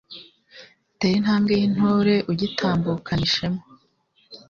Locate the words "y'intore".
1.59-2.15